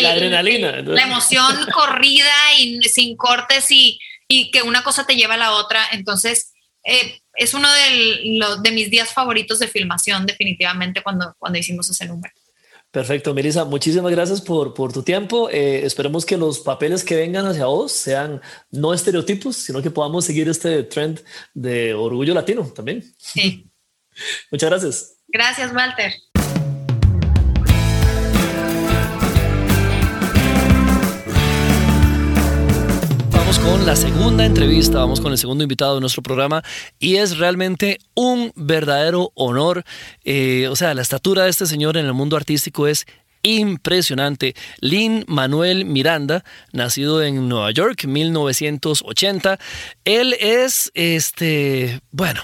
la 0.00 0.12
adrenalina, 0.12 0.80
la 0.82 1.02
emoción 1.02 1.66
corrida 1.74 2.32
y 2.60 2.80
sin 2.82 3.16
cortes 3.16 3.68
y, 3.72 3.98
y, 4.28 4.52
que 4.52 4.62
una 4.62 4.84
cosa 4.84 5.04
te 5.04 5.16
lleva 5.16 5.34
a 5.34 5.38
la 5.38 5.52
otra, 5.52 5.84
entonces 5.90 6.52
eh, 6.84 7.20
es 7.34 7.54
uno 7.54 7.68
de, 7.72 8.38
de 8.62 8.70
mis 8.70 8.88
días 8.88 9.12
favoritos 9.12 9.58
de 9.58 9.66
filmación 9.66 10.26
definitivamente 10.26 11.02
cuando, 11.02 11.34
cuando 11.40 11.58
hicimos 11.58 11.90
ese 11.90 12.06
número. 12.06 12.32
Perfecto, 12.98 13.32
Melissa, 13.32 13.64
muchísimas 13.64 14.10
gracias 14.10 14.40
por, 14.40 14.74
por 14.74 14.92
tu 14.92 15.04
tiempo. 15.04 15.48
Eh, 15.50 15.86
esperemos 15.86 16.26
que 16.26 16.36
los 16.36 16.58
papeles 16.58 17.04
que 17.04 17.14
vengan 17.14 17.46
hacia 17.46 17.66
vos 17.66 17.92
sean 17.92 18.42
no 18.72 18.92
estereotipos, 18.92 19.54
sino 19.54 19.80
que 19.80 19.92
podamos 19.92 20.24
seguir 20.24 20.48
este 20.48 20.82
trend 20.82 21.20
de 21.54 21.94
orgullo 21.94 22.34
latino 22.34 22.64
también. 22.74 23.04
Sí. 23.16 23.70
Muchas 24.50 24.68
gracias. 24.68 25.16
Gracias, 25.28 25.72
Walter. 25.72 26.12
Con 33.56 33.86
la 33.86 33.96
segunda 33.96 34.44
entrevista, 34.44 34.98
vamos 34.98 35.22
con 35.22 35.32
el 35.32 35.38
segundo 35.38 35.64
invitado 35.64 35.94
de 35.94 36.02
nuestro 36.02 36.22
programa 36.22 36.62
y 36.98 37.16
es 37.16 37.38
realmente 37.38 37.98
un 38.14 38.52
verdadero 38.54 39.32
honor. 39.34 39.84
Eh, 40.22 40.68
o 40.70 40.76
sea, 40.76 40.92
la 40.92 41.00
estatura 41.00 41.44
de 41.44 41.50
este 41.50 41.64
señor 41.64 41.96
en 41.96 42.04
el 42.04 42.12
mundo 42.12 42.36
artístico 42.36 42.86
es 42.86 43.06
impresionante. 43.40 44.54
Lin 44.80 45.24
Manuel 45.28 45.86
Miranda, 45.86 46.44
nacido 46.72 47.22
en 47.22 47.48
Nueva 47.48 47.70
York, 47.70 48.04
1980. 48.04 49.58
Él 50.04 50.36
es, 50.38 50.90
este, 50.92 52.02
bueno, 52.10 52.42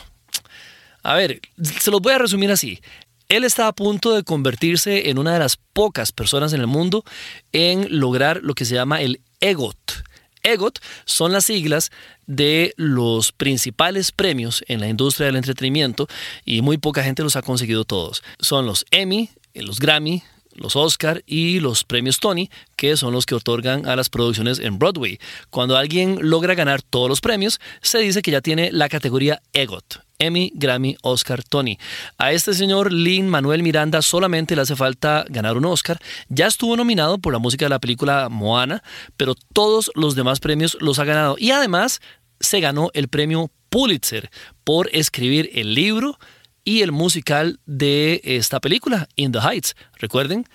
a 1.02 1.14
ver, 1.16 1.42
se 1.80 1.90
los 1.90 2.00
voy 2.00 2.14
a 2.14 2.18
resumir 2.18 2.50
así. 2.50 2.80
Él 3.28 3.44
está 3.44 3.68
a 3.68 3.74
punto 3.74 4.14
de 4.14 4.22
convertirse 4.22 5.10
en 5.10 5.18
una 5.18 5.34
de 5.34 5.40
las 5.40 5.58
pocas 5.74 6.12
personas 6.12 6.54
en 6.54 6.60
el 6.60 6.66
mundo 6.66 7.04
en 7.52 8.00
lograr 8.00 8.40
lo 8.42 8.54
que 8.54 8.64
se 8.64 8.74
llama 8.74 9.02
el 9.02 9.20
EGOT. 9.40 10.03
EGOT 10.44 10.78
son 11.04 11.32
las 11.32 11.46
siglas 11.46 11.90
de 12.26 12.74
los 12.76 13.32
principales 13.32 14.12
premios 14.12 14.64
en 14.68 14.80
la 14.80 14.88
industria 14.88 15.26
del 15.26 15.36
entretenimiento 15.36 16.06
y 16.44 16.62
muy 16.62 16.78
poca 16.78 17.02
gente 17.02 17.22
los 17.22 17.36
ha 17.36 17.42
conseguido 17.42 17.84
todos. 17.84 18.22
Son 18.38 18.66
los 18.66 18.86
Emmy, 18.90 19.30
los 19.54 19.80
Grammy, 19.80 20.22
los 20.54 20.76
Oscar 20.76 21.22
y 21.26 21.60
los 21.60 21.84
premios 21.84 22.18
Tony, 22.20 22.50
que 22.76 22.96
son 22.96 23.12
los 23.12 23.26
que 23.26 23.34
otorgan 23.34 23.86
a 23.86 23.96
las 23.96 24.08
producciones 24.08 24.58
en 24.58 24.78
Broadway. 24.78 25.18
Cuando 25.50 25.76
alguien 25.76 26.18
logra 26.22 26.54
ganar 26.54 26.82
todos 26.82 27.08
los 27.08 27.20
premios, 27.20 27.60
se 27.82 27.98
dice 27.98 28.22
que 28.22 28.30
ya 28.30 28.40
tiene 28.40 28.72
la 28.72 28.88
categoría 28.88 29.40
EGOT. 29.52 30.04
Emmy, 30.18 30.52
Grammy, 30.54 30.96
Oscar, 31.02 31.42
Tony. 31.42 31.78
A 32.18 32.32
este 32.32 32.54
señor 32.54 32.92
Lin 32.92 33.28
Manuel 33.28 33.62
Miranda 33.62 34.00
solamente 34.00 34.54
le 34.54 34.62
hace 34.62 34.76
falta 34.76 35.24
ganar 35.28 35.56
un 35.56 35.64
Oscar. 35.64 35.98
Ya 36.28 36.46
estuvo 36.46 36.76
nominado 36.76 37.18
por 37.18 37.32
la 37.32 37.38
música 37.38 37.64
de 37.64 37.70
la 37.70 37.80
película 37.80 38.28
Moana, 38.28 38.82
pero 39.16 39.34
todos 39.52 39.90
los 39.94 40.14
demás 40.14 40.40
premios 40.40 40.76
los 40.80 40.98
ha 40.98 41.04
ganado. 41.04 41.36
Y 41.38 41.50
además 41.50 42.00
se 42.40 42.60
ganó 42.60 42.90
el 42.94 43.08
premio 43.08 43.50
Pulitzer 43.70 44.30
por 44.62 44.88
escribir 44.92 45.50
el 45.54 45.74
libro 45.74 46.18
y 46.64 46.82
el 46.82 46.92
musical 46.92 47.60
de 47.66 48.20
esta 48.24 48.60
película, 48.60 49.08
In 49.16 49.32
the 49.32 49.40
Heights. 49.40 49.76
Recuerden, 49.98 50.46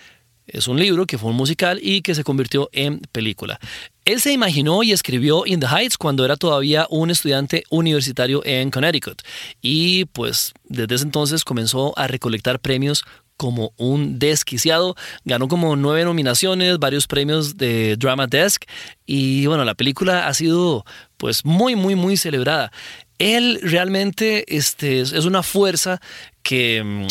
es 0.51 0.67
un 0.67 0.79
libro 0.79 1.05
que 1.05 1.17
fue 1.17 1.29
un 1.29 1.37
musical 1.37 1.79
y 1.81 2.01
que 2.01 2.15
se 2.15 2.23
convirtió 2.23 2.69
en 2.71 2.99
película. 3.11 3.59
Él 4.03 4.19
se 4.19 4.33
imaginó 4.33 4.81
y 4.81 4.91
escribió 4.91 5.45
In 5.45 5.59
the 5.59 5.67
Heights 5.67 5.97
cuando 5.97 6.25
era 6.25 6.35
todavía 6.35 6.87
un 6.89 7.11
estudiante 7.11 7.63
universitario 7.69 8.41
en 8.43 8.71
Connecticut 8.71 9.21
y 9.61 10.05
pues 10.05 10.53
desde 10.65 10.95
ese 10.95 11.03
entonces 11.03 11.43
comenzó 11.43 11.97
a 11.97 12.07
recolectar 12.07 12.59
premios 12.59 13.05
como 13.37 13.71
un 13.77 14.19
desquiciado. 14.19 14.95
Ganó 15.23 15.47
como 15.47 15.75
nueve 15.75 16.03
nominaciones, 16.03 16.79
varios 16.79 17.05
premios 17.05 17.55
de 17.55 17.95
Drama 17.95 18.25
Desk 18.25 18.63
y 19.05 19.45
bueno, 19.45 19.63
la 19.63 19.75
película 19.75 20.27
ha 20.27 20.33
sido 20.33 20.83
pues 21.17 21.45
muy, 21.45 21.75
muy, 21.75 21.93
muy 21.95 22.17
celebrada. 22.17 22.71
Él 23.19 23.59
realmente 23.61 24.55
este, 24.55 25.01
es 25.01 25.25
una 25.25 25.43
fuerza 25.43 26.01
que 26.41 26.81
mm, 26.83 27.07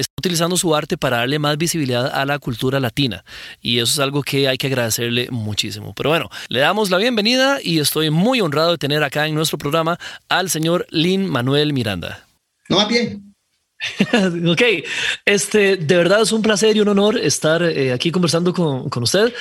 está 0.00 0.14
utilizando 0.18 0.56
su 0.56 0.74
arte 0.74 0.96
para 0.96 1.18
darle 1.18 1.38
más 1.38 1.56
visibilidad 1.58 2.10
a 2.12 2.24
la 2.24 2.38
cultura 2.38 2.80
latina 2.80 3.24
y 3.60 3.78
eso 3.78 3.92
es 3.92 3.98
algo 3.98 4.22
que 4.22 4.48
hay 4.48 4.56
que 4.56 4.68
agradecerle 4.68 5.28
muchísimo. 5.30 5.94
Pero 5.94 6.10
bueno, 6.10 6.30
le 6.48 6.60
damos 6.60 6.90
la 6.90 6.98
bienvenida 6.98 7.58
y 7.62 7.78
estoy 7.78 8.10
muy 8.10 8.40
honrado 8.40 8.72
de 8.72 8.78
tener 8.78 9.02
acá 9.04 9.26
en 9.26 9.34
nuestro 9.34 9.58
programa 9.58 9.98
al 10.28 10.50
señor 10.50 10.86
Lin 10.90 11.26
Manuel 11.26 11.72
Miranda. 11.72 12.24
No, 12.68 12.86
bien. 12.86 13.29
ok, 14.46 14.62
este, 15.24 15.76
de 15.76 15.96
verdad 15.96 16.22
es 16.22 16.32
un 16.32 16.42
placer 16.42 16.76
y 16.76 16.80
un 16.80 16.88
honor 16.88 17.16
estar 17.18 17.62
eh, 17.62 17.92
aquí 17.92 18.10
conversando 18.10 18.52
con, 18.52 18.90
con 18.90 19.02
usted. 19.02 19.32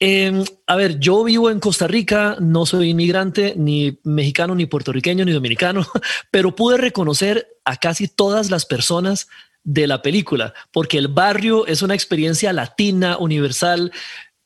Em, 0.00 0.44
a 0.66 0.76
ver, 0.76 0.98
yo 0.98 1.22
vivo 1.22 1.50
en 1.50 1.60
Costa 1.60 1.86
Rica, 1.86 2.36
no 2.40 2.66
soy 2.66 2.90
inmigrante, 2.90 3.54
ni 3.56 3.98
mexicano, 4.02 4.54
ni 4.54 4.66
puertorriqueño, 4.66 5.24
ni 5.24 5.32
dominicano, 5.32 5.86
pero 6.30 6.54
pude 6.54 6.78
reconocer 6.78 7.46
a 7.64 7.76
casi 7.76 8.08
todas 8.08 8.50
las 8.50 8.66
personas 8.66 9.28
de 9.62 9.86
la 9.86 10.02
película, 10.02 10.54
porque 10.72 10.98
el 10.98 11.08
barrio 11.08 11.66
es 11.66 11.82
una 11.82 11.94
experiencia 11.94 12.52
latina, 12.52 13.18
universal. 13.18 13.92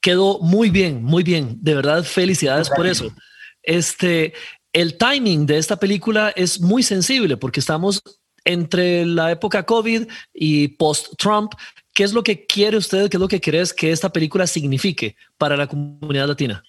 Quedó 0.01 0.39
muy 0.41 0.71
bien, 0.71 1.03
muy 1.03 1.23
bien. 1.23 1.59
De 1.61 1.75
verdad, 1.75 2.05
felicidades 2.05 2.71
por 2.71 2.87
eso. 2.87 3.13
Este, 3.63 4.33
el 4.73 4.97
timing 4.97 5.45
de 5.47 5.59
esta 5.59 5.77
película 5.77 6.31
es 6.31 6.61
muy 6.61 6.83
sensible 6.83 7.37
porque 7.37 7.61
estamos 7.61 8.03
entre 8.45 9.07
la 9.07 9.31
época 9.31 9.65
COVID 9.65 10.07
y 10.33 10.69
post-Trump. 10.69 11.53
¿Qué 11.93 12.05
es 12.05 12.13
lo 12.13 12.23
que 12.23 12.47
quiere 12.47 12.77
usted? 12.77 13.09
¿Qué 13.09 13.17
es 13.17 13.21
lo 13.21 13.29
que 13.29 13.41
crees 13.41 13.73
que 13.73 13.91
esta 13.91 14.11
película 14.11 14.47
signifique 14.47 15.17
para 15.37 15.57
la 15.57 15.67
comunidad 15.67 16.29
latina? 16.29 16.63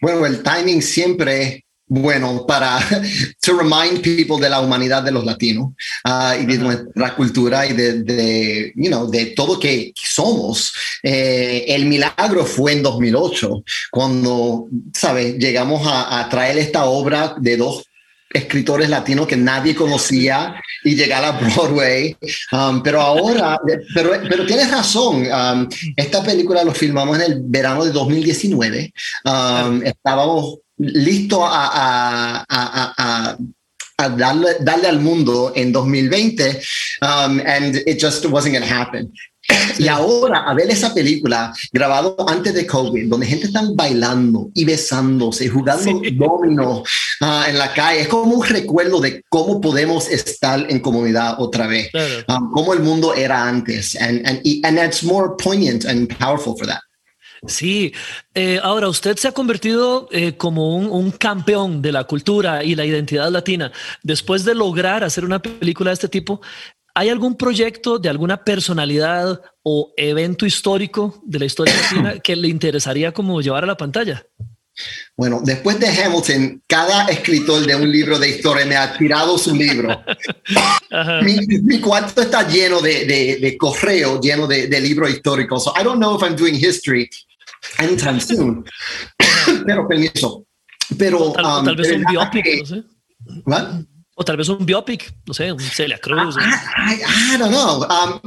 Bueno, 0.00 0.26
el 0.26 0.42
timing 0.42 0.82
siempre 0.82 1.66
bueno 1.88 2.44
para 2.46 2.80
to 3.40 3.56
remind 3.56 4.02
people 4.02 4.40
de 4.40 4.50
la 4.50 4.60
humanidad 4.60 5.02
de 5.02 5.12
los 5.12 5.24
latinos 5.24 5.72
uh, 6.04 6.40
y 6.40 6.44
de 6.44 6.58
nuestra 6.58 7.14
cultura 7.14 7.66
y 7.66 7.74
de, 7.74 8.02
de, 8.02 8.72
you 8.74 8.88
know, 8.88 9.08
de 9.08 9.26
todo 9.26 9.58
que 9.58 9.92
somos. 9.94 10.72
Eh, 11.02 11.64
el 11.68 11.86
milagro 11.86 12.44
fue 12.44 12.72
en 12.72 12.82
2008 12.82 13.62
cuando, 13.90 14.66
¿sabes? 14.92 15.36
Llegamos 15.38 15.86
a, 15.86 16.20
a 16.20 16.28
traer 16.28 16.58
esta 16.58 16.86
obra 16.86 17.36
de 17.38 17.56
dos 17.56 17.84
escritores 18.30 18.88
latinos 18.88 19.26
que 19.26 19.36
nadie 19.36 19.74
conocía 19.74 20.60
y 20.84 20.94
llegar 20.94 21.24
a 21.24 21.32
Broadway. 21.32 22.16
Um, 22.52 22.82
pero 22.82 23.00
ahora, 23.00 23.58
pero, 23.94 24.10
pero 24.28 24.46
tienes 24.46 24.70
razón, 24.70 25.26
um, 25.26 25.68
esta 25.96 26.22
película 26.22 26.64
lo 26.64 26.72
filmamos 26.72 27.18
en 27.18 27.32
el 27.32 27.42
verano 27.44 27.84
de 27.84 27.92
2019. 27.92 28.92
Um, 29.24 29.82
estábamos 29.82 30.58
listos 30.78 31.40
a, 31.42 32.44
a, 32.44 32.44
a, 32.48 32.94
a 33.30 33.38
darle, 33.98 34.56
darle, 34.60 34.88
al 34.88 35.00
mundo 35.00 35.52
en 35.54 35.72
2020 35.72 36.60
and 37.00 37.76
it 37.86 37.98
just 37.98 38.26
wasn't 38.26 38.52
going 38.52 38.66
to 38.66 38.74
happen. 38.74 39.12
Y 39.78 39.88
ahora, 39.88 40.40
a 40.40 40.54
ver 40.54 40.70
esa 40.70 40.92
película 40.92 41.54
grabado 41.72 42.16
antes 42.28 42.54
de 42.54 42.66
COVID, 42.66 43.08
donde 43.08 43.26
gente 43.26 43.46
está 43.46 43.62
bailando 43.74 44.50
y 44.54 44.64
besándose 44.64 45.48
jugando 45.48 46.00
sí. 46.02 46.10
domino 46.16 46.82
uh, 47.20 47.48
en 47.48 47.58
la 47.58 47.72
calle, 47.72 48.02
es 48.02 48.08
como 48.08 48.34
un 48.34 48.44
recuerdo 48.44 49.00
de 49.00 49.22
cómo 49.28 49.60
podemos 49.60 50.08
estar 50.08 50.66
en 50.68 50.80
comunidad 50.80 51.36
otra 51.38 51.66
vez, 51.66 51.90
claro. 51.90 52.24
um, 52.28 52.50
cómo 52.50 52.72
el 52.74 52.80
mundo 52.80 53.14
era 53.14 53.46
antes. 53.46 53.94
And, 53.96 54.26
and, 54.26 54.40
and 54.64 54.76
that's 54.76 55.04
more 55.04 55.36
poignant 55.36 55.84
and 55.84 56.08
powerful 56.18 56.56
for 56.56 56.66
that. 56.66 56.80
Sí, 57.46 57.92
eh, 58.34 58.60
ahora 58.62 58.88
usted 58.88 59.16
se 59.16 59.28
ha 59.28 59.32
convertido 59.32 60.08
eh, 60.10 60.36
como 60.36 60.76
un, 60.76 60.86
un, 60.86 61.10
campeón 61.10 61.82
de 61.82 61.92
la 61.92 62.04
cultura 62.04 62.64
y 62.64 62.74
la 62.74 62.84
identidad 62.84 63.30
latina. 63.30 63.72
Después 64.02 64.44
de 64.44 64.54
lograr 64.54 65.04
hacer 65.04 65.24
una 65.24 65.40
película 65.40 65.90
de 65.90 65.94
este 65.94 66.08
tipo, 66.08 66.40
¿Hay 66.98 67.10
algún 67.10 67.34
proyecto 67.34 67.98
de 67.98 68.08
alguna 68.08 68.42
personalidad 68.42 69.42
o 69.62 69.92
evento 69.98 70.46
histórico 70.46 71.20
de 71.26 71.40
la 71.40 71.44
historia 71.44 71.74
latina 71.76 72.18
que 72.24 72.34
le 72.34 72.48
interesaría 72.48 73.12
como 73.12 73.42
llevar 73.42 73.64
a 73.64 73.66
la 73.66 73.76
pantalla? 73.76 74.26
Bueno, 75.16 75.40
después 75.42 75.80
de 75.80 75.88
Hamilton, 75.88 76.62
cada 76.66 77.06
escritor 77.06 77.64
de 77.64 77.74
un 77.74 77.90
libro 77.90 78.18
de 78.18 78.28
historia 78.28 78.66
me 78.66 78.76
ha 78.76 78.96
tirado 78.96 79.38
su 79.38 79.54
libro. 79.54 80.04
mi, 81.22 81.46
mi, 81.62 81.80
cuarto 81.80 82.20
está 82.20 82.46
lleno 82.46 82.80
de, 82.80 83.06
de, 83.06 83.38
de 83.40 83.56
correo, 83.56 84.20
lleno 84.20 84.46
de, 84.46 84.66
de, 84.66 84.80
libros 84.80 85.10
históricos. 85.10 85.64
So 85.64 85.72
I 85.78 85.82
don't 85.82 85.98
know 85.98 86.16
if 86.16 86.22
I'm 86.22 86.36
doing 86.36 86.54
history 86.54 87.08
anytime 87.78 88.20
soon. 88.20 88.64
Pero 89.66 89.88
permiso. 89.88 90.44
Pero 90.98 91.32
tal, 91.32 91.60
um, 91.60 91.64
tal 91.64 91.76
vez 91.76 91.92
un 91.92 92.04
biopic, 92.04 92.46
no 92.60 92.66
sé. 92.66 92.84
O 94.18 94.24
tal 94.24 94.38
vez 94.38 94.48
un 94.48 94.64
biopic, 94.64 95.12
no 95.26 95.34
sé, 95.34 95.52
un 95.52 95.60
Celia 95.60 95.98
Cruz. 95.98 96.36
I, 96.36 96.94
I, 96.94 97.34
I 97.34 97.38
don't 97.38 97.50
know. 97.50 97.82
Um, 97.82 98.18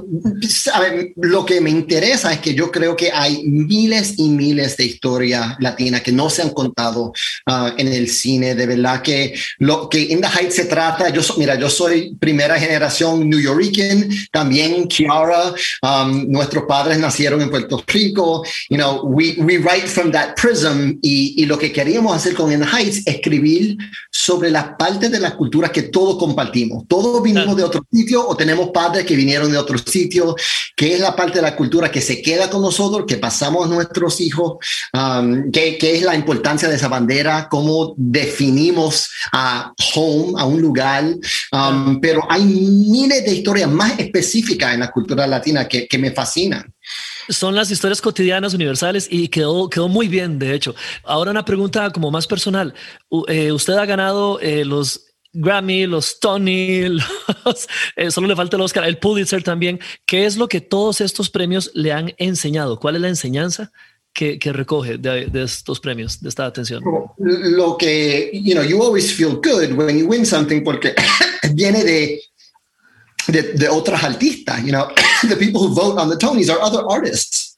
ver, 0.79 1.13
lo 1.15 1.43
que 1.43 1.60
me 1.60 1.72
interesa 1.72 2.31
es 2.31 2.39
que 2.41 2.53
yo 2.53 2.69
creo 2.69 2.96
que 2.96 3.12
hay 3.12 3.43
miles 3.46 4.13
y 4.17 4.29
miles 4.29 4.77
de 4.77 4.86
historias 4.86 5.55
latinas 5.60 6.01
que 6.01 6.12
no 6.12 6.29
se 6.29 6.43
han 6.43 6.51
contado 6.51 7.12
uh, 7.48 7.69
en 7.75 7.88
el 7.88 8.08
cine. 8.08 8.53
De 8.53 8.67
verdad 8.67 9.01
que 9.01 9.34
lo 9.58 9.89
que 9.89 10.00
In 10.00 10.22
the 10.22 10.27
Heights 10.27 10.58
se 10.58 10.65
trata, 10.65 11.10
yo 11.10 11.24
mira, 11.38 11.55
yo 11.55 11.72
soy 11.72 12.15
primera 12.17 12.60
generación 12.60 13.27
New 13.27 13.39
Yorker, 13.39 14.08
también 14.31 14.88
Kiara, 14.88 15.55
um, 15.81 16.29
nuestros 16.29 16.65
padres 16.67 17.00
nacieron 17.00 17.41
en 17.41 17.50
Puerto 17.50 17.84
Rico. 17.88 18.43
You 18.69 18.77
know, 18.77 19.01
we, 19.05 19.38
we 19.39 19.58
write 19.58 19.88
from 19.88 20.12
that 20.12 20.36
prism 20.36 21.00
y, 21.01 21.34
y 21.36 21.48
lo 21.48 21.58
que 21.58 21.72
queríamos 21.72 22.15
hacer 22.15 22.36
con 22.36 22.51
In 22.51 22.60
the 22.60 22.67
Heights, 22.67 23.01
escribir 23.08 23.75
sobre 24.12 24.51
las 24.51 24.75
partes 24.77 25.10
de 25.10 25.19
la 25.19 25.36
cultura 25.36 25.72
que 25.72 25.78
todos 25.83 26.17
compartimos. 26.17 26.86
Todos 26.88 27.21
vinimos 27.21 27.55
de 27.55 27.63
otro 27.63 27.86
sitio 27.91 28.27
o 28.27 28.36
tenemos 28.36 28.69
padres 28.69 29.05
que 29.05 29.15
vinieron 29.15 29.51
de 29.51 29.57
otro 29.57 29.77
sitio, 29.77 30.36
que 30.75 30.93
es 30.95 31.00
la 31.00 31.15
parte 31.15 31.36
de 31.36 31.41
la 31.41 31.55
cultura 31.55 31.91
que 31.91 32.01
se 32.01 32.21
queda 32.21 32.50
con 32.50 32.62
nosotros, 32.62 33.05
que 33.07 33.17
pasamos 33.17 33.65
a 33.65 33.69
nuestros 33.69 34.21
hijos, 34.21 34.57
um, 34.93 35.51
que, 35.51 35.77
que, 35.77 35.95
es 35.95 36.03
la 36.03 36.15
importancia 36.15 36.67
de 36.67 36.75
esa 36.75 36.88
bandera, 36.88 37.48
cómo 37.50 37.93
definimos 37.98 39.09
a 39.31 39.74
home, 39.95 40.33
a 40.38 40.45
un 40.45 40.62
lugar. 40.62 41.05
Um, 41.51 42.00
pero 42.00 42.21
hay 42.29 42.43
miles 42.43 43.25
de 43.25 43.33
historias 43.33 43.69
más 43.69 44.00
específicas 44.00 44.74
en 44.74 44.81
la 44.81 44.91
cultura 44.91 45.27
latina 45.27 45.67
que, 45.67 45.88
que 45.88 45.98
me 45.98 46.12
fascinan 46.12 46.74
son 47.29 47.55
las 47.55 47.69
historias 47.71 48.01
cotidianas 48.01 48.53
universales 48.53 49.07
y 49.09 49.27
quedó, 49.27 49.69
quedó 49.69 49.88
muy 49.88 50.07
bien, 50.07 50.39
de 50.39 50.53
hecho. 50.53 50.75
Ahora 51.03 51.31
una 51.31 51.45
pregunta 51.45 51.89
como 51.91 52.12
más 52.12 52.27
personal. 52.27 52.74
Uh, 53.09 53.24
eh, 53.27 53.51
usted 53.51 53.74
ha 53.74 53.86
ganado 53.86 54.39
eh, 54.39 54.65
los 54.65 55.09
Grammy, 55.33 55.86
los 55.86 56.19
Tony, 56.19 56.81
eh, 57.95 58.12
solo 58.12 58.27
le 58.27 58.36
falta 58.36 58.55
el 58.55 58.62
Oscar, 58.62 58.83
el 58.86 58.98
Pulitzer 58.98 59.43
también. 59.43 59.79
¿Qué 60.05 60.25
es 60.25 60.38
lo 60.38 60.48
que 60.48 60.62
todos 60.62 61.01
estos 61.01 61.29
premios 61.29 61.71
le 61.74 61.91
han 61.91 62.13
enseñado? 62.17 62.79
¿Cuál 62.79 62.95
es 62.95 63.01
la 63.01 63.09
enseñanza 63.09 63.71
que, 64.13 64.39
recoge 64.51 64.98
de, 64.98 65.27
de, 65.27 65.43
estos 65.43 65.79
premios, 65.79 66.19
de 66.19 66.29
esta 66.29 66.45
atención? 66.45 66.83
Lo 67.17 67.77
que, 67.77 68.31
you 68.33 68.53
know, 68.53 68.63
you 68.63 68.81
always 68.81 69.13
feel 69.13 69.36
good 69.36 69.74
when 69.77 69.98
you 69.98 70.07
win 70.07 70.25
something 70.25 70.63
porque 70.63 70.93
viene 71.53 71.83
de, 71.83 72.21
de, 73.27 73.43
de 73.53 73.69
otras 73.69 74.03
artistas, 74.03 74.62
you 74.63 74.71
know, 74.71 74.88
the 75.29 75.36
people 75.36 75.62
who 75.62 75.74
vote 75.74 76.00
on 76.00 76.09
the 76.09 76.17
Tonys 76.17 76.50
are 76.50 76.59
other 76.62 76.83
artists. 76.89 77.49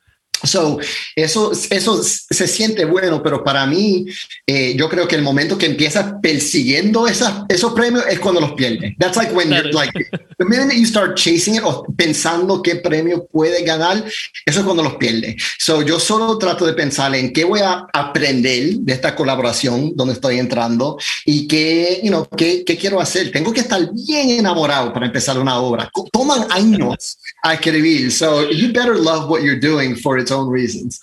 So, 0.44 0.80
eso, 1.16 1.52
eso 1.70 2.02
se 2.04 2.48
siente 2.48 2.86
bueno, 2.86 3.22
pero 3.22 3.44
para 3.44 3.66
mí, 3.66 4.06
eh, 4.48 4.74
yo 4.76 4.90
creo 4.90 5.08
que 5.08 5.16
el 5.16 5.22
momento 5.22 5.58
que 5.58 5.68
empiezas 5.68 6.14
persiguiendo 6.22 7.08
esas, 7.08 7.44
esos 7.50 7.74
premios 7.74 8.06
es 8.10 8.20
cuando 8.20 8.42
los 8.42 8.54
pierdes. 8.54 8.94
That's 8.98 9.18
like 9.18 9.34
when 9.34 9.50
you're 9.50 9.72
like, 9.72 9.94
the 10.38 10.46
minute 10.46 10.76
you 10.76 10.86
start 10.86 11.16
chasing 11.16 11.56
it 11.56 11.64
o 11.64 11.86
pensando 11.96 12.62
qué 12.62 12.78
premio 12.78 13.28
puede 13.28 13.64
ganar, 13.64 14.04
eso 14.46 14.60
es 14.60 14.66
cuando 14.66 14.84
los 14.84 14.96
pierdes. 14.96 15.36
So, 15.60 15.82
yo 15.84 16.00
solo 16.00 16.38
trato 16.38 16.66
de 16.66 16.74
pensar 16.74 17.14
en 17.16 17.32
qué 17.34 17.44
voy 17.44 17.60
a 17.60 17.86
aprender 17.94 18.74
de 18.80 18.94
esta 18.94 19.16
colaboración 19.16 19.94
donde 19.96 20.14
estoy 20.14 20.40
entrando 20.40 20.98
y 21.26 21.48
qué, 21.48 22.00
you 22.04 22.10
know, 22.10 22.28
qué, 22.36 22.64
qué 22.66 22.78
quiero 22.78 23.00
hacer. 23.00 23.32
Tengo 23.32 23.54
que 23.54 23.62
estar 23.62 23.82
bien 23.94 24.32
enamorado 24.32 24.92
para 24.92 25.06
empezar 25.06 25.38
una 25.38 25.60
obra. 25.60 25.90
Toman 26.12 26.48
años 26.50 27.18
a 27.44 27.54
escribir. 27.54 28.12
So, 28.12 28.50
you 28.50 28.72
better 28.74 28.96
love 28.96 29.30
what 29.30 29.42
you're 29.42 29.60
doing 29.60 29.96
for 29.96 30.20
its 30.32 30.40
own 30.40 30.54
reasons. 30.54 31.00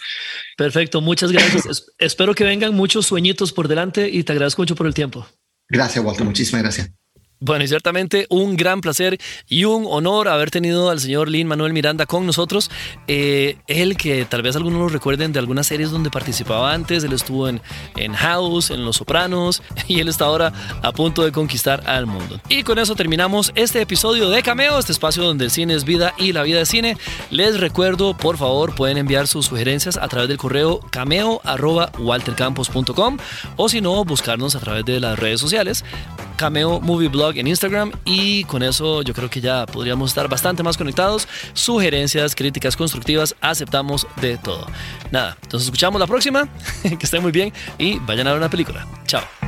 Perfecto, 0.57 1.01
muchas 1.01 1.33
gracias. 1.33 1.87
Espero 1.99 2.35
que 2.35 2.45
vengan 2.45 2.75
muchos 2.75 3.07
sueñitos 3.07 3.53
por 3.53 3.69
delante 3.69 4.09
y 4.09 4.25
te 4.25 4.33
agradezco 4.33 4.63
mucho 4.63 4.75
por 4.75 4.87
el 4.87 4.95
tiempo. 4.95 5.27
Gracias, 5.69 6.05
Walter. 6.05 6.25
Muchísimas 6.25 6.63
gracias. 6.63 6.98
Bueno, 7.41 7.65
y 7.65 7.69
ciertamente 7.69 8.27
un 8.31 8.57
gran 8.57 8.81
placer 8.81 9.21
y 9.49 9.63
un 9.65 9.87
honor 9.89 10.27
haber 10.27 10.51
tenido 10.51 10.91
al 10.91 10.99
señor 10.99 11.29
Lin 11.29 11.47
Manuel 11.47 11.73
Miranda 11.73 12.05
con 12.05 12.27
nosotros. 12.27 12.69
Eh, 13.07 13.59
él 13.69 13.97
que 13.97 14.25
tal 14.25 14.43
vez 14.43 14.57
algunos 14.57 14.81
lo 14.81 14.89
recuerden 14.89 15.33
de 15.33 15.39
algunas 15.39 15.69
series 15.69 15.93
donde 15.93 16.11
participaba 16.11 16.73
antes. 16.73 17.05
Él 17.05 17.13
estuvo 17.13 17.49
en, 17.49 17.61
en 17.97 18.15
House, 18.15 18.71
en 18.71 18.85
Los 18.85 18.97
Sopranos 18.97 19.63
y 19.87 20.01
él 20.01 20.09
está 20.09 20.25
ahora 20.25 20.53
a 20.83 20.91
punto 20.91 21.25
de 21.25 21.31
conquistar 21.31 21.89
al 21.89 22.07
mundo. 22.07 22.41
Y 22.49 22.65
con 22.65 22.81
eso 22.81 22.97
terminamos 22.97 23.53
este 23.55 23.81
episodio 23.81 24.31
de 24.31 24.43
Cameo, 24.43 24.77
este 24.79 24.91
espacio 24.91 25.23
donde 25.23 25.45
el 25.45 25.53
cine 25.53 25.75
es 25.75 25.85
vida 25.85 26.15
y 26.19 26.33
la 26.33 26.43
vida 26.43 26.61
es 26.61 26.69
cine. 26.69 26.97
Les 27.31 27.61
recuerdo, 27.61 28.17
por 28.17 28.37
favor, 28.37 28.75
pueden 28.75 28.99
enviar 28.99 29.29
sus 29.29 29.47
sugerencias 29.47 29.97
a 29.97 30.09
través 30.09 30.29
del 30.29 30.39
correo 30.39 30.81
cameo.waltercampos.com 30.91 33.19
o 33.57 33.69
si 33.69 33.81
no, 33.81 34.05
buscarnos 34.05 34.57
a 34.57 34.61
través 34.61 34.85
de 34.85 34.99
las 34.99 35.17
redes 35.17 35.41
sociales. 35.41 35.85
Cameo 36.39 36.81
Movie 36.81 37.09
Blog 37.09 37.37
en 37.37 37.49
Instagram 37.49 37.93
y 38.05 38.45
con 38.45 38.63
eso 38.63 39.03
yo 39.03 39.13
creo 39.13 39.29
que 39.29 39.41
ya 39.41 39.67
podríamos 39.67 40.11
estar 40.11 40.29
bastante 40.29 40.63
más 40.63 40.79
conectados. 40.79 41.29
Sugerencias, 41.53 42.35
críticas 42.35 42.77
constructivas, 42.77 43.35
aceptamos 43.41 44.07
de 44.21 44.39
todo. 44.39 44.67
Nada, 45.11 45.37
entonces 45.43 45.67
escuchamos 45.67 46.01
la 46.01 46.07
próxima, 46.07 46.49
que 46.83 46.99
estén 47.03 47.21
muy 47.21 47.33
bien 47.33 47.53
y 47.77 47.99
vayan 47.99 48.29
a 48.29 48.31
ver 48.31 48.39
una 48.39 48.49
película. 48.49 48.87
Chao. 49.07 49.48